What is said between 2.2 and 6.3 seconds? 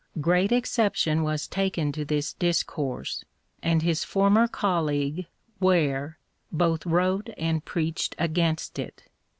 discourse, and his former colleague. Ware,